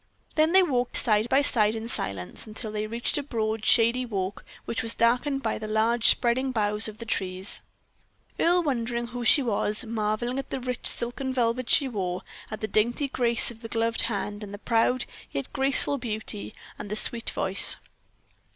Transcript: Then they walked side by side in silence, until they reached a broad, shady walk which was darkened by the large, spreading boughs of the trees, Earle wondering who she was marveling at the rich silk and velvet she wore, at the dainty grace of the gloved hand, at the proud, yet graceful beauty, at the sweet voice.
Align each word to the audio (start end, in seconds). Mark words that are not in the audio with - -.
Then 0.33 0.51
they 0.51 0.63
walked 0.63 0.97
side 0.97 1.29
by 1.29 1.43
side 1.43 1.75
in 1.75 1.87
silence, 1.87 2.47
until 2.47 2.71
they 2.71 2.87
reached 2.87 3.19
a 3.19 3.21
broad, 3.21 3.63
shady 3.63 4.03
walk 4.03 4.43
which 4.65 4.81
was 4.81 4.95
darkened 4.95 5.43
by 5.43 5.59
the 5.59 5.67
large, 5.67 6.05
spreading 6.07 6.51
boughs 6.51 6.87
of 6.87 6.97
the 6.97 7.05
trees, 7.05 7.61
Earle 8.39 8.63
wondering 8.63 9.09
who 9.09 9.23
she 9.23 9.43
was 9.43 9.85
marveling 9.85 10.39
at 10.39 10.49
the 10.49 10.59
rich 10.59 10.87
silk 10.87 11.19
and 11.19 11.35
velvet 11.35 11.69
she 11.69 11.87
wore, 11.87 12.23
at 12.49 12.61
the 12.61 12.67
dainty 12.67 13.09
grace 13.09 13.51
of 13.51 13.61
the 13.61 13.69
gloved 13.69 14.01
hand, 14.01 14.41
at 14.41 14.51
the 14.51 14.57
proud, 14.57 15.05
yet 15.29 15.53
graceful 15.53 15.99
beauty, 15.99 16.55
at 16.79 16.89
the 16.89 16.95
sweet 16.95 17.29
voice. 17.29 17.75